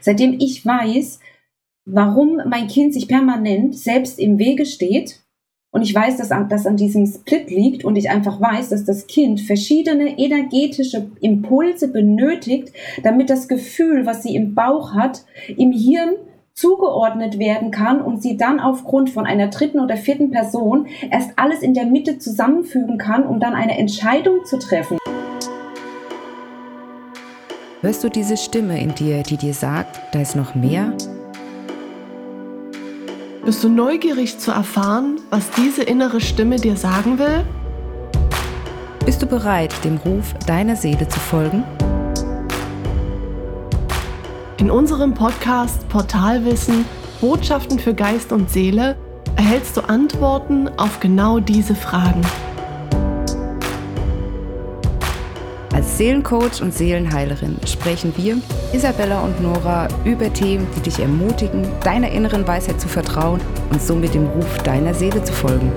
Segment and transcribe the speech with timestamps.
[0.00, 1.20] Seitdem ich weiß,
[1.84, 5.20] warum mein Kind sich permanent selbst im Wege steht
[5.72, 9.06] und ich weiß, dass das an diesem Split liegt und ich einfach weiß, dass das
[9.06, 15.24] Kind verschiedene energetische Impulse benötigt, damit das Gefühl, was sie im Bauch hat,
[15.56, 16.16] im Hirn
[16.54, 21.62] zugeordnet werden kann und sie dann aufgrund von einer dritten oder vierten Person erst alles
[21.62, 24.98] in der Mitte zusammenfügen kann, um dann eine Entscheidung zu treffen.
[27.82, 30.92] Hörst du diese Stimme in dir, die dir sagt, da ist noch mehr?
[33.42, 37.42] Bist du neugierig zu erfahren, was diese innere Stimme dir sagen will?
[39.06, 41.64] Bist du bereit, dem Ruf deiner Seele zu folgen?
[44.58, 46.84] In unserem Podcast Portalwissen
[47.22, 48.94] Botschaften für Geist und Seele
[49.36, 52.20] erhältst du Antworten auf genau diese Fragen.
[55.80, 58.36] Als Seelencoach und Seelenheilerin sprechen wir,
[58.74, 63.40] Isabella und Nora, über Themen, die dich ermutigen, deiner inneren Weisheit zu vertrauen
[63.70, 65.72] und somit dem Ruf deiner Seele zu folgen.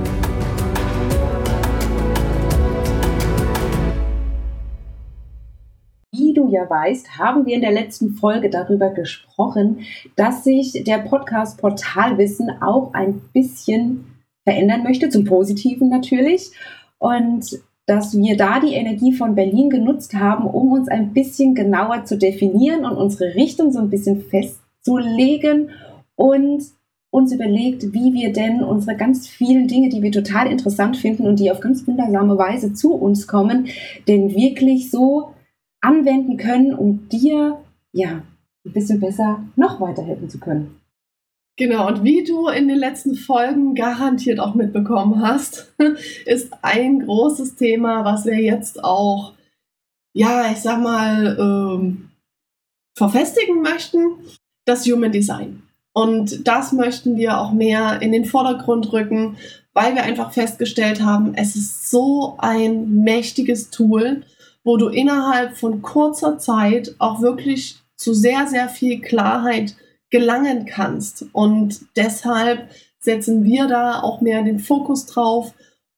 [6.11, 9.85] Wie du ja weißt, haben wir in der letzten Folge darüber gesprochen,
[10.17, 14.03] dass sich der Podcast Portalwissen auch ein bisschen
[14.43, 16.51] verändern möchte, zum Positiven natürlich.
[16.99, 22.05] Und dass wir da die Energie von Berlin genutzt haben, um uns ein bisschen genauer
[22.05, 25.71] zu definieren und unsere Richtung so ein bisschen festzulegen
[26.15, 26.63] und
[27.09, 31.39] uns überlegt, wie wir denn unsere ganz vielen Dinge, die wir total interessant finden und
[31.39, 33.67] die auf ganz wundersame Weise zu uns kommen,
[34.07, 35.33] denn wirklich so
[35.79, 37.59] anwenden können, um dir
[37.91, 38.23] ja
[38.65, 40.79] ein bisschen besser noch weiterhelfen zu können.
[41.55, 45.73] Genau, und wie du in den letzten Folgen garantiert auch mitbekommen hast,
[46.25, 49.33] ist ein großes Thema, was wir jetzt auch,
[50.13, 52.09] ja, ich sag mal, ähm,
[52.97, 53.99] verfestigen möchten,
[54.65, 55.61] das Human Design.
[55.93, 59.37] Und das möchten wir auch mehr in den Vordergrund rücken,
[59.73, 64.23] weil wir einfach festgestellt haben, es ist so ein mächtiges Tool,
[64.63, 69.75] wo du innerhalb von kurzer Zeit auch wirklich zu sehr, sehr viel Klarheit
[70.13, 71.25] gelangen kannst.
[71.33, 72.69] Und deshalb
[72.99, 75.55] setzen wir da auch mehr den Fokus drauf,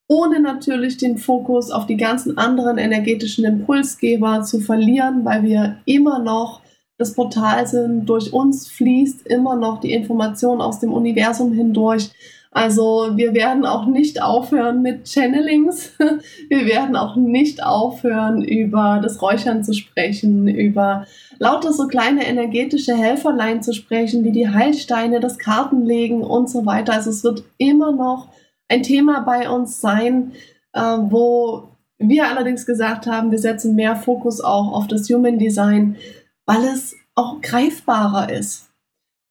[0.08, 6.20] ohne natürlich den Fokus auf die ganzen anderen energetischen Impulsgeber zu verlieren, weil wir immer
[6.20, 6.62] noch
[6.98, 12.12] das Portal sind, durch uns fließt immer noch die Information aus dem Universum hindurch.
[12.56, 15.92] Also wir werden auch nicht aufhören mit Channelings.
[16.50, 21.06] Wir werden auch nicht aufhören, über das Räuchern zu sprechen, über
[21.38, 26.94] lauter so kleine energetische Helferlein zu sprechen, wie die Heilsteine, das Kartenlegen und so weiter.
[26.94, 28.30] Also es wird immer noch
[28.70, 30.32] ein Thema bei uns sein,
[30.72, 31.68] äh, wo
[31.98, 35.98] wir allerdings gesagt haben, wir setzen mehr Fokus auch auf das Human Design,
[36.46, 38.70] weil es auch greifbarer ist.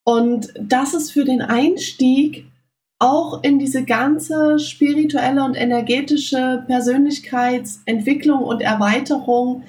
[0.05, 2.51] Und das ist für den Einstieg
[3.04, 9.62] auch in diese ganze spirituelle und energetische Persönlichkeitsentwicklung und Erweiterung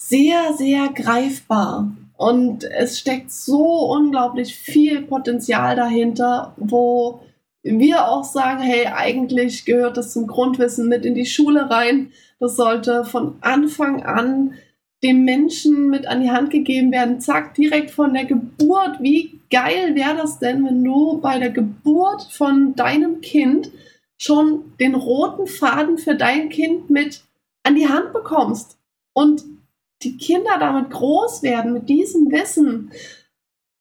[0.00, 1.90] sehr, sehr greifbar.
[2.16, 7.22] Und es steckt so unglaublich viel Potenzial dahinter, wo
[7.62, 12.12] wir auch sagen, hey, eigentlich gehört das zum Grundwissen mit in die Schule rein.
[12.38, 14.54] Das sollte von Anfang an
[15.02, 17.20] dem Menschen mit an die Hand gegeben werden.
[17.20, 19.00] Zack, direkt von der Geburt.
[19.00, 23.70] Wie geil wäre das denn, wenn du bei der Geburt von deinem Kind
[24.18, 27.24] schon den roten Faden für dein Kind mit
[27.62, 28.78] an die Hand bekommst
[29.14, 29.42] und
[30.02, 32.90] die Kinder damit groß werden, mit diesem Wissen,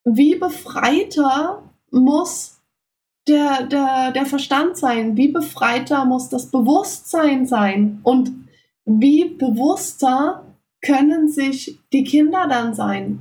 [0.06, 2.60] wie befreiter muss
[3.28, 8.32] der, der, der Verstand sein, wie befreiter muss das Bewusstsein sein und
[8.86, 10.49] wie bewusster
[10.82, 13.20] können sich die Kinder dann sein.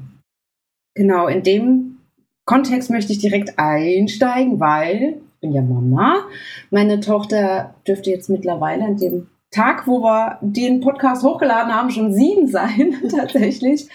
[0.95, 1.99] Genau, in dem
[2.45, 6.27] Kontext möchte ich direkt einsteigen, weil ich bin ja Mama.
[6.71, 12.13] Meine Tochter dürfte jetzt mittlerweile an dem Tag, wo wir den Podcast hochgeladen haben, schon
[12.13, 13.89] sieben sein, tatsächlich.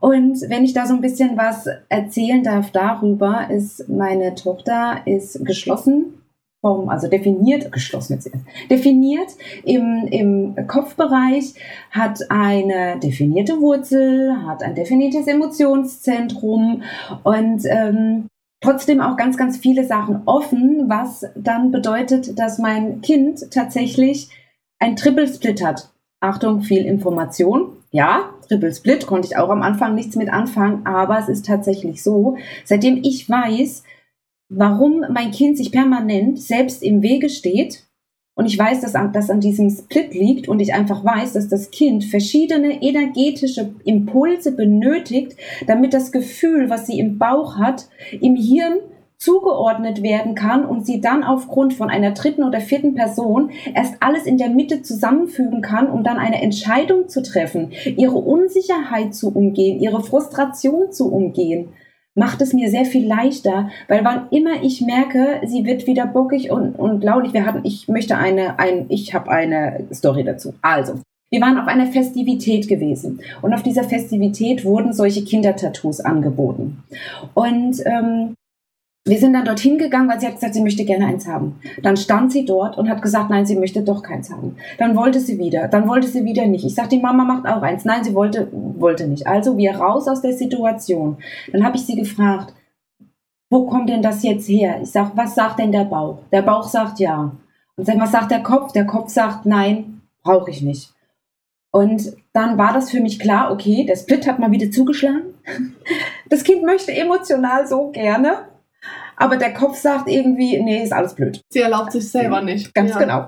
[0.00, 5.44] Und wenn ich da so ein bisschen was erzählen darf darüber, ist meine Tochter ist
[5.44, 6.17] geschlossen
[6.60, 8.30] vom, also definiert, geschlossen jetzt,
[8.70, 9.28] definiert
[9.64, 11.54] im, im Kopfbereich,
[11.90, 16.82] hat eine definierte Wurzel, hat ein definiertes Emotionszentrum
[17.22, 18.26] und ähm,
[18.60, 24.30] trotzdem auch ganz, ganz viele Sachen offen, was dann bedeutet, dass mein Kind tatsächlich
[24.80, 25.90] ein Triple Split hat.
[26.20, 27.76] Achtung, viel Information.
[27.90, 32.02] Ja, Triple Split konnte ich auch am Anfang nichts mit anfangen, aber es ist tatsächlich
[32.02, 33.84] so, seitdem ich weiß,
[34.48, 37.84] warum mein Kind sich permanent selbst im Wege steht
[38.34, 41.70] und ich weiß, dass das an diesem Split liegt und ich einfach weiß, dass das
[41.70, 45.36] Kind verschiedene energetische Impulse benötigt,
[45.66, 47.88] damit das Gefühl, was sie im Bauch hat,
[48.20, 48.78] im Hirn
[49.16, 54.24] zugeordnet werden kann und sie dann aufgrund von einer dritten oder vierten Person erst alles
[54.24, 59.80] in der Mitte zusammenfügen kann, um dann eine Entscheidung zu treffen, ihre Unsicherheit zu umgehen,
[59.80, 61.70] ihre Frustration zu umgehen
[62.18, 66.50] macht es mir sehr viel leichter, weil wann immer ich merke, sie wird wieder bockig
[66.50, 70.54] und, und launig, wir hatten, ich möchte eine, ein, ich habe eine Story dazu.
[70.60, 71.00] Also,
[71.30, 76.82] wir waren auf einer Festivität gewesen und auf dieser Festivität wurden solche Kindertattoos angeboten.
[77.34, 78.34] Und ähm,
[79.08, 81.60] wir sind dann dorthin gegangen, weil sie hat gesagt, sie möchte gerne eins haben.
[81.82, 84.56] Dann stand sie dort und hat gesagt, nein, sie möchte doch keins haben.
[84.78, 86.64] Dann wollte sie wieder, dann wollte sie wieder nicht.
[86.64, 87.84] Ich sagte, die Mama macht auch eins.
[87.84, 89.26] Nein, sie wollte, wollte nicht.
[89.26, 91.16] Also wir raus aus der Situation.
[91.52, 92.54] Dann habe ich sie gefragt,
[93.50, 94.80] wo kommt denn das jetzt her?
[94.82, 96.18] Ich sage, was sagt denn der Bauch?
[96.32, 97.32] Der Bauch sagt ja.
[97.76, 98.72] Und sag, was sagt der Kopf?
[98.72, 100.92] Der Kopf sagt, nein, brauche ich nicht.
[101.70, 105.34] Und dann war das für mich klar, okay, der Split hat mal wieder zugeschlagen.
[106.28, 108.48] Das Kind möchte emotional so gerne
[109.18, 111.40] aber der Kopf sagt irgendwie, nee, ist alles blöd.
[111.48, 112.74] Sie erlaubt sich selber nicht.
[112.74, 112.98] Ganz ja.
[112.98, 113.26] genau.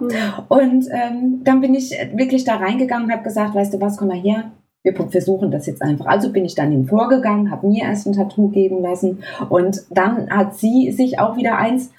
[0.48, 4.08] Und ähm, dann bin ich wirklich da reingegangen und habe gesagt, weißt du was, komm
[4.08, 4.52] mal her,
[4.82, 6.06] wir versuchen das jetzt einfach.
[6.06, 10.30] Also bin ich dann ihm vorgegangen, habe mir erst ein Tattoo geben lassen und dann
[10.30, 11.92] hat sie sich auch wieder eins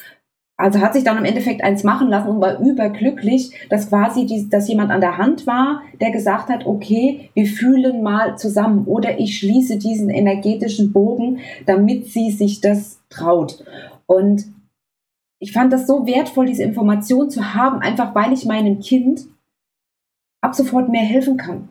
[0.62, 4.48] also hat sich dann im Endeffekt eins machen lassen und war überglücklich, dass quasi die,
[4.48, 9.20] dass jemand an der Hand war, der gesagt hat, okay, wir fühlen mal zusammen oder
[9.20, 13.64] ich schließe diesen energetischen Bogen, damit sie sich das traut.
[14.06, 14.46] Und
[15.40, 19.22] ich fand das so wertvoll, diese Information zu haben, einfach weil ich meinem Kind
[20.42, 21.70] ab sofort mehr helfen kann.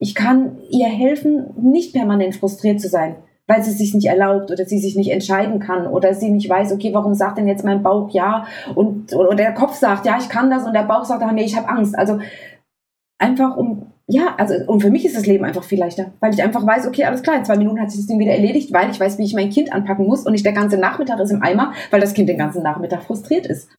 [0.00, 3.14] Ich kann ihr helfen, nicht permanent frustriert zu sein
[3.48, 6.72] weil sie sich nicht erlaubt oder sie sich nicht entscheiden kann oder sie nicht weiß,
[6.72, 10.28] okay, warum sagt denn jetzt mein Bauch ja und oder der Kopf sagt, ja, ich
[10.28, 11.98] kann das und der Bauch sagt, nee, ich habe Angst.
[11.98, 12.20] Also
[13.18, 16.42] einfach um ja, also und für mich ist das Leben einfach viel leichter, weil ich
[16.42, 18.90] einfach weiß, okay, alles klar, in zwei Minuten hat sich das Ding wieder erledigt, weil
[18.90, 21.42] ich weiß, wie ich mein Kind anpacken muss und nicht der ganze Nachmittag ist im
[21.42, 23.70] Eimer, weil das Kind den ganzen Nachmittag frustriert ist.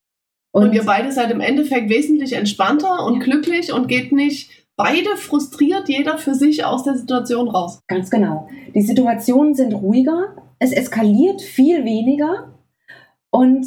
[0.52, 5.16] Und, und ihr beide seid im Endeffekt wesentlich entspannter und glücklich und geht nicht beide
[5.18, 7.80] frustriert, jeder für sich aus der Situation raus.
[7.88, 8.48] Ganz genau.
[8.74, 12.54] Die Situationen sind ruhiger, es eskaliert viel weniger
[13.30, 13.66] und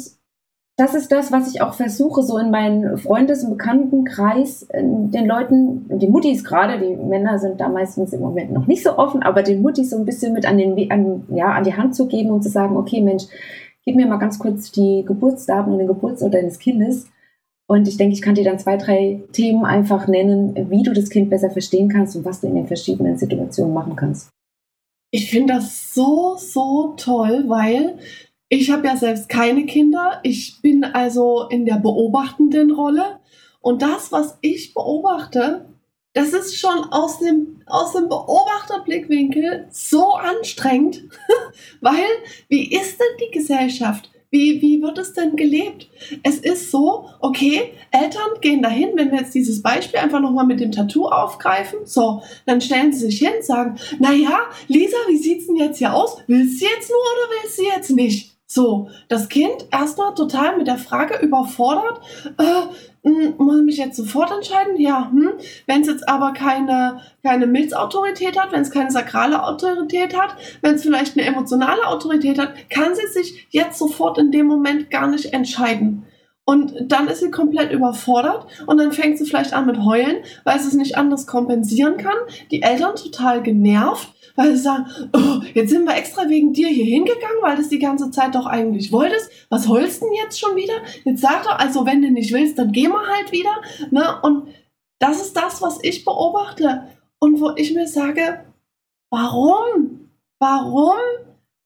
[0.79, 5.89] das ist das, was ich auch versuche, so in meinen Freundes- und Bekanntenkreis, den Leuten,
[5.97, 9.41] die Muttis gerade, die Männer sind da meistens im Moment noch nicht so offen, aber
[9.41, 12.29] den Muttis so ein bisschen mit an, den, an, ja, an die Hand zu geben
[12.29, 13.23] und zu sagen, okay, Mensch,
[13.85, 17.07] gib mir mal ganz kurz die Geburtsdaten und den Geburtsort deines Kindes
[17.67, 21.09] und ich denke, ich kann dir dann zwei, drei Themen einfach nennen, wie du das
[21.09, 24.29] Kind besser verstehen kannst und was du in den verschiedenen Situationen machen kannst.
[25.11, 27.99] Ich finde das so, so toll, weil
[28.49, 30.19] ich habe ja selbst keine Kinder.
[30.23, 33.19] Ich bin also in der beobachtenden Rolle.
[33.59, 35.65] Und das, was ich beobachte,
[36.13, 41.03] das ist schon aus dem, aus dem Beobachterblickwinkel so anstrengend,
[41.81, 42.05] weil
[42.47, 44.09] wie ist denn die Gesellschaft?
[44.29, 45.87] Wie, wie wird es denn gelebt?
[46.23, 50.59] Es ist so, okay, Eltern gehen dahin, wenn wir jetzt dieses Beispiel einfach nochmal mit
[50.59, 55.55] dem Tattoo aufgreifen, so, dann stellen sie sich hin, sagen, naja, Lisa, wie sieht's denn
[55.55, 56.17] jetzt hier aus?
[56.27, 58.37] Willst du jetzt nur oder willst du jetzt nicht?
[58.49, 61.99] So, das Kind erstmal total mit der Frage überfordert,
[62.37, 62.61] äh,
[63.07, 64.77] hm, muss ich mich jetzt sofort entscheiden?
[64.77, 65.31] Ja, hm.
[65.65, 70.75] wenn es jetzt aber keine, keine Milzautorität hat, wenn es keine sakrale Autorität hat, wenn
[70.75, 75.07] es vielleicht eine emotionale Autorität hat, kann sie sich jetzt sofort in dem Moment gar
[75.07, 76.06] nicht entscheiden.
[76.49, 80.57] Und dann ist sie komplett überfordert und dann fängt sie vielleicht an mit Heulen, weil
[80.59, 82.15] sie es nicht anders kompensieren kann.
[82.51, 86.85] Die Eltern total genervt weil sie sagen, oh, jetzt sind wir extra wegen dir hier
[86.85, 89.31] hingegangen, weil du es die ganze Zeit doch eigentlich wolltest.
[89.49, 89.75] Was du
[90.05, 90.75] denn jetzt schon wieder?
[91.03, 93.61] Jetzt sag doch, also wenn du nicht willst, dann geh mal halt wieder.
[93.89, 94.21] Ne?
[94.21, 94.49] Und
[94.99, 96.83] das ist das, was ich beobachte.
[97.19, 98.45] Und wo ich mir sage,
[99.09, 100.11] warum?
[100.39, 100.99] Warum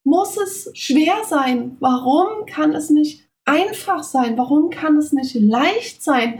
[0.05, 1.75] muss es schwer sein?
[1.81, 4.37] Warum kann es nicht einfach sein?
[4.37, 6.39] Warum kann es nicht leicht sein?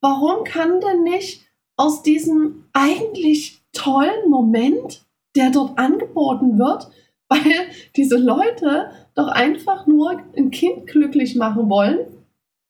[0.00, 1.42] Warum kann denn nicht
[1.76, 6.88] aus diesem eigentlich tollen Moment der dort angeboten wird,
[7.28, 11.98] weil diese Leute doch einfach nur ein Kind glücklich machen wollen.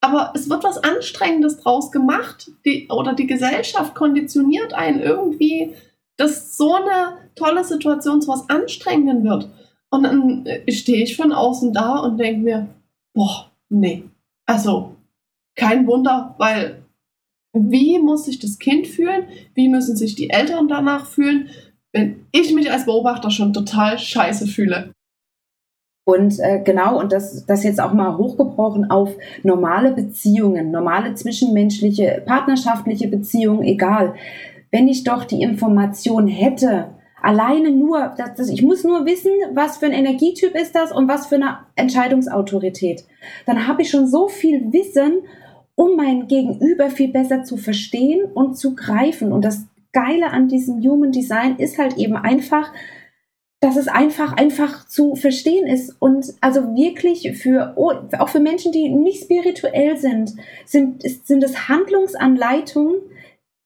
[0.01, 5.73] Aber es wird was Anstrengendes draus gemacht die, oder die Gesellschaft konditioniert einen irgendwie,
[6.17, 9.49] dass so eine tolle Situation zu was Anstrengenden wird.
[9.89, 12.67] Und dann äh, stehe ich von außen da und denke mir,
[13.13, 14.03] boah, nee.
[14.45, 14.95] Also,
[15.55, 16.83] kein Wunder, weil
[17.53, 19.27] wie muss sich das Kind fühlen?
[19.55, 21.49] Wie müssen sich die Eltern danach fühlen?
[21.97, 24.91] wenn ich mich als Beobachter schon total scheiße fühle.
[26.05, 29.11] Und äh, genau, und das, das jetzt auch mal hochgebrochen auf
[29.43, 34.15] normale Beziehungen, normale zwischenmenschliche, partnerschaftliche Beziehungen, egal.
[34.71, 36.91] Wenn ich doch die Information hätte,
[37.27, 41.09] alleine nur, das, das, ich muss nur wissen, was für ein Energietyp ist das und
[41.09, 43.03] was für eine Entscheidungsautorität.
[43.45, 45.23] Dann habe ich schon so viel Wissen,
[45.75, 49.33] um mein Gegenüber viel besser zu verstehen und zu greifen.
[49.33, 52.71] Und das Geile an diesem Human Design ist halt eben einfach,
[53.59, 55.97] dass es einfach, einfach zu verstehen ist.
[55.99, 60.33] Und also wirklich für, oh, auch für Menschen, die nicht spirituell sind,
[60.65, 63.01] sind, sind es Handlungsanleitungen,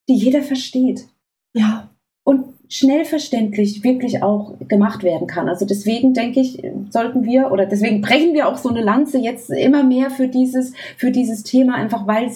[0.08, 1.06] die jeder versteht.
[1.54, 1.90] Ja.
[2.24, 5.46] Und schnell verständlich wirklich auch gemacht werden kann.
[5.46, 9.50] Also deswegen denke ich, sollten wir oder deswegen brechen wir auch so eine Lanze jetzt
[9.50, 12.30] immer mehr für dieses, für dieses Thema, einfach weil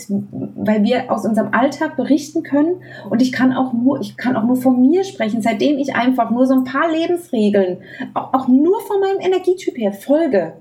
[0.85, 2.83] wir aus unserem Alltag berichten können.
[3.09, 6.31] Und ich kann auch nur, ich kann auch nur von mir sprechen, seitdem ich einfach
[6.31, 7.78] nur so ein paar Lebensregeln,
[8.12, 10.52] auch, auch nur von meinem Energietyp her folge,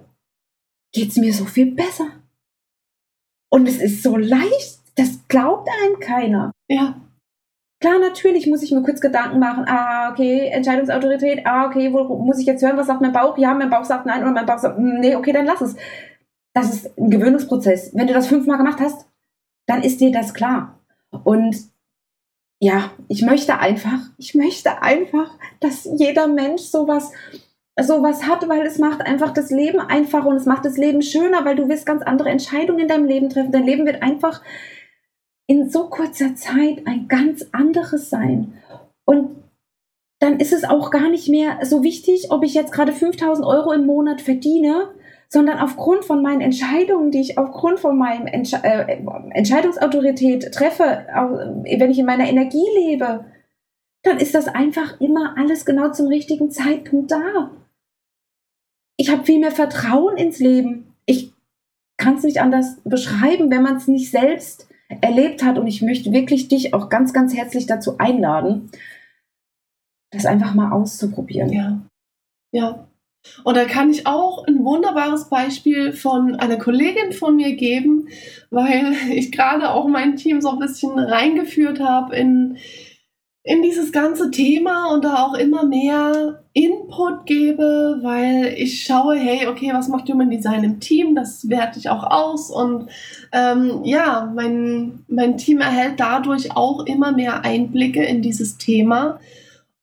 [0.93, 2.07] geht es mir so viel besser.
[3.49, 6.53] Und es ist so leicht, das glaubt einem keiner.
[6.69, 6.95] Ja.
[7.85, 9.63] Klar, natürlich muss ich mir kurz Gedanken machen.
[9.67, 11.45] Ah, okay, Entscheidungsautorität.
[11.45, 12.77] Ah, okay, wo muss ich jetzt hören?
[12.77, 13.37] Was sagt mein Bauch?
[13.37, 15.75] Ja, mein Bauch sagt nein oder mein Bauch sagt, hm, nee, okay, dann lass es.
[16.55, 17.91] Das ist ein Gewöhnungsprozess.
[17.93, 19.05] Wenn du das fünfmal gemacht hast,
[19.67, 20.79] dann ist dir das klar.
[21.23, 21.57] Und
[22.59, 27.11] ja, ich möchte einfach, ich möchte einfach, dass jeder Mensch sowas,
[27.79, 31.45] sowas hat, weil es macht einfach das Leben einfacher und es macht das Leben schöner,
[31.45, 33.51] weil du wirst ganz andere Entscheidungen in deinem Leben treffen.
[33.51, 34.41] Dein Leben wird einfach
[35.47, 38.53] in so kurzer Zeit ein ganz anderes sein.
[39.05, 39.43] Und
[40.19, 43.71] dann ist es auch gar nicht mehr so wichtig, ob ich jetzt gerade 5000 Euro
[43.73, 44.89] im Monat verdiene,
[45.29, 48.99] sondern aufgrund von meinen Entscheidungen, die ich aufgrund von meinem Entsche äh,
[49.31, 51.05] Entscheidungsautorität treffe,
[51.63, 53.25] wenn ich in meiner Energie lebe,
[54.03, 57.51] dann ist das einfach immer alles genau zum richtigen Zeitpunkt da.
[58.97, 60.95] Ich habe viel mehr Vertrauen ins Leben.
[61.05, 61.33] Ich
[61.97, 65.57] kann es nicht anders beschreiben, wenn man es nicht selbst erlebt hat.
[65.57, 68.69] Und ich möchte wirklich dich auch ganz, ganz herzlich dazu einladen,
[70.11, 71.51] das einfach mal auszuprobieren.
[71.51, 71.81] Ja.
[72.51, 72.87] Ja.
[73.43, 78.07] Und da kann ich auch ein wunderbares Beispiel von einer Kollegin von mir geben,
[78.49, 82.57] weil ich gerade auch mein Team so ein bisschen reingeführt habe in
[83.47, 89.45] in dieses ganze Thema und da auch immer mehr Input gebe, weil ich schaue, hey,
[89.47, 91.13] okay, was macht Human Design im Team?
[91.13, 92.89] Das werte ich auch aus und
[93.31, 99.19] ähm, ja, mein, mein Team erhält dadurch auch immer mehr Einblicke in dieses Thema.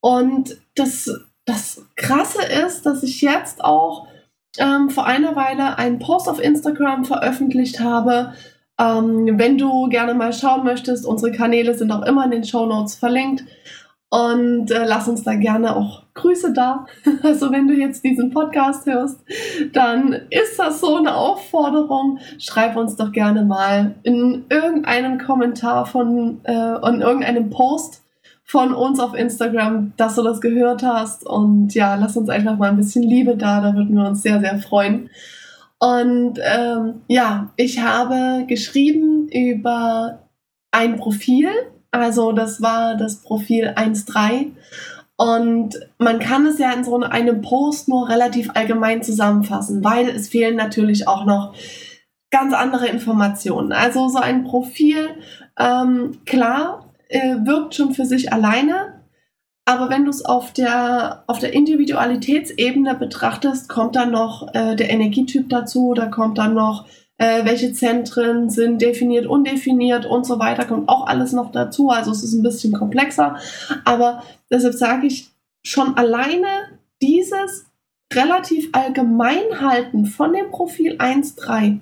[0.01, 1.09] Und das,
[1.45, 4.09] das Krasse ist, dass ich jetzt auch
[4.59, 8.33] ähm, vor einer Weile einen Post auf Instagram veröffentlicht habe,
[8.83, 12.67] ähm, wenn du gerne mal schauen möchtest, unsere Kanäle sind auch immer in den Show
[12.67, 13.45] Notes verlinkt.
[14.11, 16.87] Und äh, lass uns da gerne auch Grüße da.
[17.23, 19.21] Also wenn du jetzt diesen Podcast hörst,
[19.73, 22.19] dann ist das so eine Aufforderung.
[22.39, 28.03] Schreib uns doch gerne mal in irgendeinem Kommentar von, äh, in irgendeinem Post
[28.45, 31.25] von uns auf Instagram, dass du das gehört hast.
[31.25, 33.63] Und ja, lass uns einfach mal ein bisschen Liebe da.
[33.63, 35.09] Da würden wir uns sehr, sehr freuen.
[35.83, 40.21] Und ähm, ja, ich habe geschrieben über
[40.71, 41.49] ein Profil.
[41.91, 44.53] Also das war das Profil 1.3.
[45.17, 50.29] Und man kann es ja in so einem Post nur relativ allgemein zusammenfassen, weil es
[50.29, 51.53] fehlen natürlich auch noch
[52.31, 53.73] ganz andere Informationen.
[53.73, 55.09] Also so ein Profil,
[55.59, 58.92] ähm, klar, äh, wirkt schon für sich alleine,
[59.65, 64.91] aber wenn du es auf der, auf der Individualitätsebene betrachtest, kommt dann noch äh, der
[64.91, 66.87] Energietyp dazu, da kommt dann noch,
[67.19, 71.91] äh, welche Zentren sind definiert, undefiniert und so weiter, kommt auch alles noch dazu.
[71.91, 73.37] Also es ist ein bisschen komplexer.
[73.85, 75.31] Aber deshalb sage ich
[75.65, 76.49] schon alleine
[77.01, 77.67] dieses
[78.13, 81.79] relativ allgemein halten von dem Profil 1.3.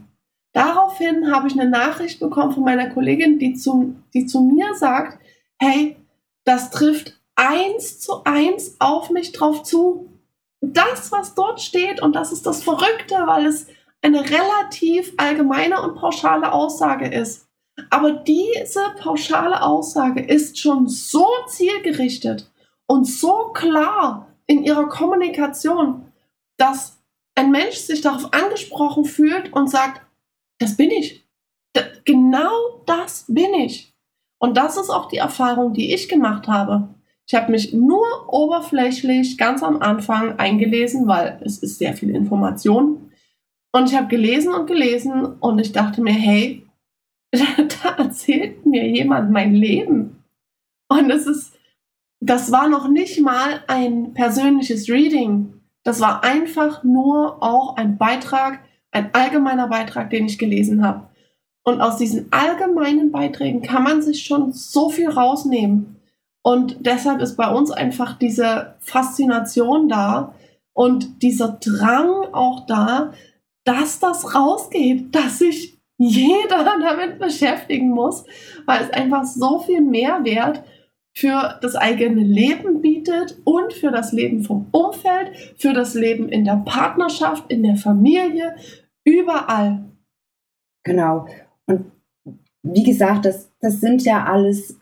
[0.53, 5.19] Daraufhin habe ich eine Nachricht bekommen von meiner Kollegin, die zu, die zu mir sagt,
[5.59, 5.97] hey,
[6.45, 10.13] das trifft eins zu eins auf mich drauf zu.
[10.61, 13.67] Das, was dort steht, und das ist das Verrückte, weil es
[14.03, 17.49] eine relativ allgemeine und pauschale Aussage ist.
[17.89, 22.51] Aber diese pauschale Aussage ist schon so zielgerichtet
[22.87, 26.13] und so klar in ihrer Kommunikation,
[26.59, 26.99] dass
[27.35, 30.03] ein Mensch sich darauf angesprochen fühlt und sagt,
[30.59, 31.27] das bin ich.
[32.05, 33.95] genau das bin ich.
[34.39, 36.89] Und das ist auch die Erfahrung, die ich gemacht habe.
[37.31, 43.13] Ich habe mich nur oberflächlich ganz am Anfang eingelesen, weil es ist sehr viel Information.
[43.71, 46.67] Und ich habe gelesen und gelesen und ich dachte mir, hey,
[47.31, 50.25] da erzählt mir jemand mein Leben.
[50.89, 51.53] Und es ist,
[52.19, 55.55] das war noch nicht mal ein persönliches Reading.
[55.85, 58.59] Das war einfach nur auch ein Beitrag,
[58.91, 61.09] ein allgemeiner Beitrag, den ich gelesen habe.
[61.63, 66.00] Und aus diesen allgemeinen Beiträgen kann man sich schon so viel rausnehmen.
[66.43, 70.35] Und deshalb ist bei uns einfach diese Faszination da
[70.73, 73.13] und dieser Drang auch da,
[73.65, 78.25] dass das rausgeht, dass sich jeder damit beschäftigen muss,
[78.65, 80.65] weil es einfach so viel Mehrwert
[81.13, 86.45] für das eigene Leben bietet und für das Leben vom Umfeld, für das Leben in
[86.45, 88.55] der Partnerschaft, in der Familie,
[89.05, 89.85] überall.
[90.85, 91.27] Genau.
[91.67, 91.93] Und
[92.63, 94.79] wie gesagt, das, das sind ja alles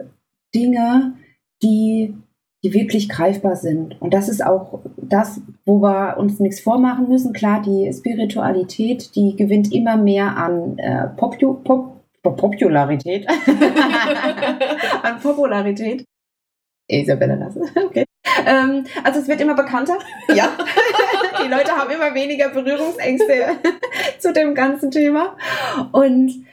[0.55, 1.18] Dinge,
[1.63, 2.15] die,
[2.63, 4.01] die wirklich greifbar sind.
[4.01, 7.33] Und das ist auch das, wo wir uns nichts vormachen müssen.
[7.33, 13.27] Klar, die Spiritualität, die gewinnt immer mehr an äh, Popu Pop Popularität.
[15.03, 16.05] an Popularität.
[16.89, 17.63] Isabella lassen.
[17.77, 18.05] Okay.
[18.47, 19.99] Ähm, also es wird immer bekannter.
[20.35, 20.51] Ja.
[21.43, 23.57] die Leute haben immer weniger Berührungsängste
[24.19, 25.37] zu dem ganzen Thema.
[25.93, 26.45] Und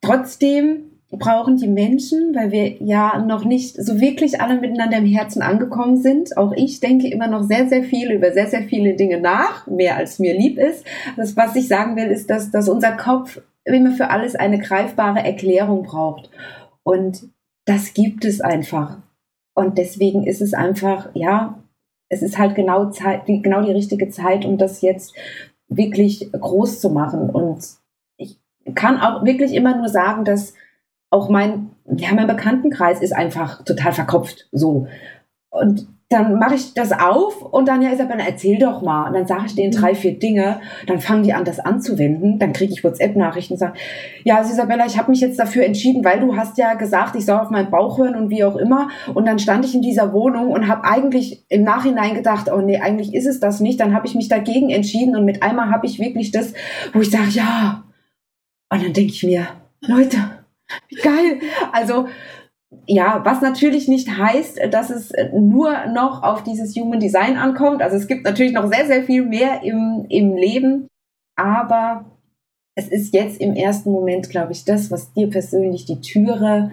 [0.00, 5.40] trotzdem brauchen die Menschen, weil wir ja noch nicht so wirklich alle miteinander im Herzen
[5.40, 6.36] angekommen sind.
[6.36, 9.96] Auch ich denke immer noch sehr, sehr viel über sehr, sehr viele Dinge nach, mehr
[9.96, 10.84] als mir lieb ist.
[11.16, 15.20] Das, was ich sagen will, ist, dass, dass unser Kopf immer für alles eine greifbare
[15.20, 16.30] Erklärung braucht.
[16.82, 17.30] Und
[17.64, 18.98] das gibt es einfach.
[19.54, 21.58] Und deswegen ist es einfach, ja,
[22.10, 25.14] es ist halt genau, Zeit, genau die richtige Zeit, um das jetzt
[25.68, 27.30] wirklich groß zu machen.
[27.30, 27.64] Und
[28.16, 28.38] ich
[28.74, 30.54] kann auch wirklich immer nur sagen, dass
[31.10, 34.86] auch mein, ja, mein Bekanntenkreis ist einfach total verkopft, so.
[35.50, 39.08] Und dann mache ich das auf und dann, ja, Isabella, erzähl doch mal.
[39.08, 40.60] Und dann sage ich denen drei, vier Dinge.
[40.86, 42.38] Dann fangen die an, das anzuwenden.
[42.38, 43.74] Dann kriege ich WhatsApp-Nachrichten und sage,
[44.24, 47.26] ja, also Isabella, ich habe mich jetzt dafür entschieden, weil du hast ja gesagt, ich
[47.26, 48.88] soll auf meinen Bauch hören und wie auch immer.
[49.12, 52.80] Und dann stand ich in dieser Wohnung und habe eigentlich im Nachhinein gedacht, oh nee,
[52.80, 53.78] eigentlich ist es das nicht.
[53.78, 56.54] Dann habe ich mich dagegen entschieden und mit einmal habe ich wirklich das,
[56.94, 57.84] wo ich sage, ja.
[58.70, 59.46] Und dann denke ich mir,
[59.82, 60.37] Leute,
[60.88, 61.40] wie geil.
[61.72, 62.08] Also,
[62.86, 67.82] ja, was natürlich nicht heißt, dass es nur noch auf dieses Human Design ankommt.
[67.82, 70.88] Also es gibt natürlich noch sehr, sehr viel mehr im, im Leben.
[71.36, 72.04] Aber
[72.74, 76.72] es ist jetzt im ersten Moment, glaube ich, das, was dir persönlich die Türe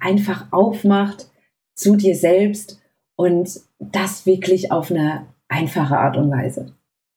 [0.00, 1.28] einfach aufmacht
[1.76, 2.80] zu dir selbst
[3.16, 6.74] und das wirklich auf eine einfache Art und Weise.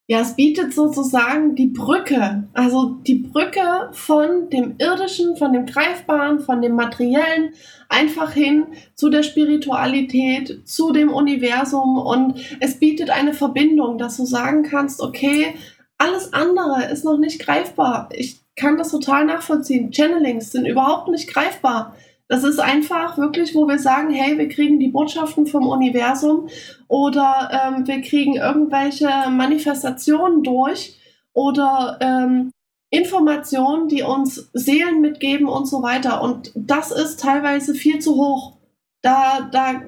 [0.09, 6.39] Ja, es bietet sozusagen die Brücke, also die Brücke von dem irdischen, von dem greifbaren,
[6.39, 7.53] von dem materiellen
[7.89, 14.25] einfach hin zu der Spiritualität, zu dem Universum und es bietet eine Verbindung, dass du
[14.25, 15.55] sagen kannst, okay,
[15.97, 18.07] alles andere ist noch nicht greifbar.
[18.13, 19.91] Ich kann das total nachvollziehen.
[19.91, 21.97] Channelings sind überhaupt nicht greifbar.
[22.29, 26.49] Das ist einfach wirklich, wo wir sagen, hey, wir kriegen die Botschaften vom Universum
[26.87, 30.99] oder ähm, wir kriegen irgendwelche Manifestationen durch
[31.33, 32.51] oder ähm,
[32.89, 36.21] Informationen, die uns Seelen mitgeben und so weiter.
[36.21, 38.57] Und das ist teilweise viel zu hoch.
[39.01, 39.81] Da, da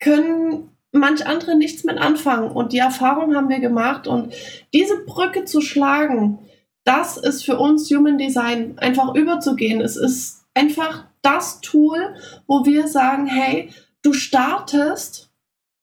[0.00, 2.50] können manch andere nichts mit anfangen.
[2.50, 4.06] Und die Erfahrung haben wir gemacht.
[4.06, 4.34] Und
[4.72, 6.38] diese Brücke zu schlagen,
[6.84, 9.80] das ist für uns Human Design einfach überzugehen.
[9.80, 12.14] Es ist einfach das Tool,
[12.46, 13.70] wo wir sagen, hey,
[14.02, 15.30] du startest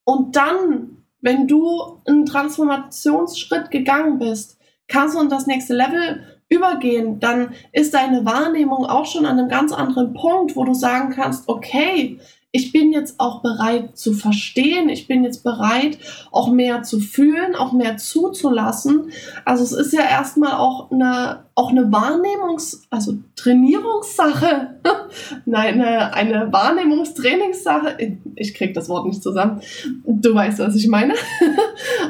[0.04, 7.20] und dann, wenn du einen Transformationsschritt gegangen bist, kannst du in das nächste Level übergehen,
[7.20, 11.48] dann ist deine Wahrnehmung auch schon an einem ganz anderen Punkt, wo du sagen kannst,
[11.48, 12.20] okay,
[12.52, 16.00] ich bin jetzt auch bereit zu verstehen, ich bin jetzt bereit,
[16.32, 19.12] auch mehr zu fühlen, auch mehr zuzulassen.
[19.46, 24.80] Also es ist ja erstmal auch eine, auch eine Wahrnehmungs-, also Trainierungssache,
[25.46, 28.18] nein, eine, eine Wahrnehmungstrainingssache.
[28.36, 29.62] Ich krieg das Wort nicht zusammen.
[30.06, 31.14] Du weißt, was ich meine.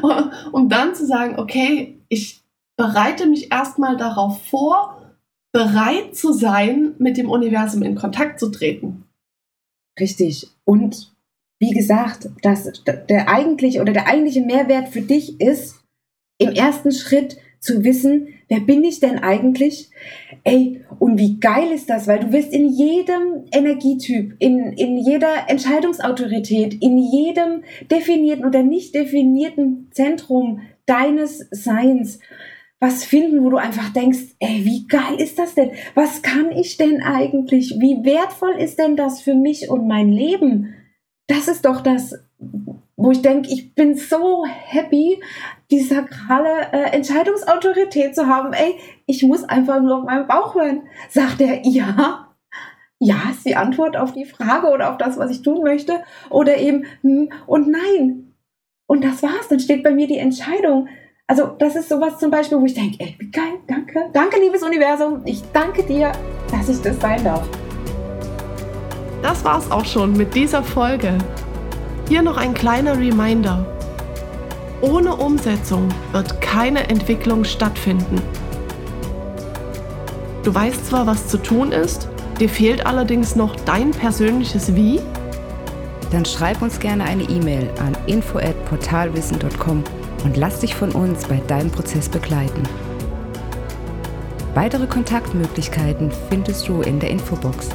[0.53, 2.41] um dann zu sagen, okay, ich
[2.77, 5.01] bereite mich erstmal darauf vor,
[5.51, 9.03] bereit zu sein, mit dem Universum in Kontakt zu treten.
[9.99, 10.47] Richtig.
[10.65, 11.13] Und
[11.59, 15.75] wie gesagt, dass der eigentliche oder der eigentliche Mehrwert für dich ist,
[16.37, 19.89] im ersten Schritt zu wissen, wer bin ich denn eigentlich?
[20.45, 25.49] Ey, und wie geil ist das, weil du wirst in jedem Energietyp, in, in jeder
[25.49, 32.19] Entscheidungsautorität, in jedem definierten oder nicht definierten Zentrum deines Seins
[32.79, 35.71] was finden, wo du einfach denkst, ey, wie geil ist das denn?
[35.95, 37.75] Was kann ich denn eigentlich?
[37.79, 40.73] Wie wertvoll ist denn das für mich und mein Leben?
[41.27, 42.15] Das ist doch das,
[42.95, 45.21] wo ich denke, ich bin so happy,
[45.71, 48.53] die sakrale äh, Entscheidungsautorität zu haben.
[48.53, 50.83] Ey, ich muss einfach nur auf meinen Bauch hören.
[51.09, 52.29] Sagt er, ja,
[52.99, 56.03] ja, ist die Antwort auf die Frage oder auf das, was ich tun möchte.
[56.29, 58.33] Oder eben, hm, und nein.
[58.87, 59.47] Und das war's.
[59.49, 60.87] Dann steht bei mir die Entscheidung.
[61.29, 64.63] Also, das ist sowas zum Beispiel, wo ich denke, ey, wie geil, danke, danke, liebes
[64.63, 65.21] Universum.
[65.25, 66.11] Ich danke dir,
[66.49, 67.47] dass ich das sein darf.
[69.21, 71.15] Das war's auch schon mit dieser Folge.
[72.07, 73.63] Hier noch ein kleiner Reminder.
[74.81, 78.19] Ohne Umsetzung wird keine Entwicklung stattfinden.
[80.41, 84.99] Du weißt zwar, was zu tun ist, dir fehlt allerdings noch dein persönliches Wie?
[86.11, 89.83] Dann schreib uns gerne eine E-Mail an info@portalwissen.com
[90.23, 92.63] und lass dich von uns bei deinem Prozess begleiten.
[94.55, 97.69] Weitere Kontaktmöglichkeiten findest du in der Infobox.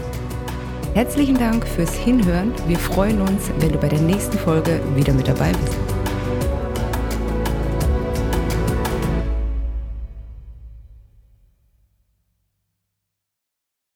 [0.95, 2.53] Herzlichen Dank fürs Hinhören.
[2.67, 5.94] Wir freuen uns, wenn du bei der nächsten Folge wieder mit dabei bist.